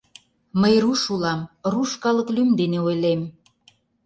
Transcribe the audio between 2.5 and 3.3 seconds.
дене ойлем.